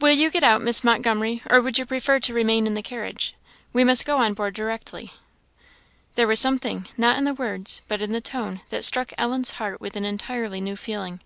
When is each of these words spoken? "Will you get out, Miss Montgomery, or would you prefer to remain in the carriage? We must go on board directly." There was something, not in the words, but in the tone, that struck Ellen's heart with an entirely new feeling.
"Will 0.00 0.10
you 0.18 0.28
get 0.28 0.42
out, 0.42 0.60
Miss 0.60 0.82
Montgomery, 0.82 1.40
or 1.48 1.60
would 1.62 1.78
you 1.78 1.86
prefer 1.86 2.18
to 2.18 2.34
remain 2.34 2.66
in 2.66 2.74
the 2.74 2.82
carriage? 2.82 3.36
We 3.72 3.84
must 3.84 4.04
go 4.04 4.16
on 4.16 4.34
board 4.34 4.54
directly." 4.54 5.12
There 6.16 6.26
was 6.26 6.40
something, 6.40 6.88
not 6.96 7.16
in 7.16 7.22
the 7.22 7.32
words, 7.32 7.80
but 7.86 8.02
in 8.02 8.10
the 8.10 8.20
tone, 8.20 8.62
that 8.70 8.82
struck 8.84 9.12
Ellen's 9.16 9.52
heart 9.62 9.80
with 9.80 9.94
an 9.94 10.04
entirely 10.04 10.60
new 10.60 10.74
feeling. 10.74 11.20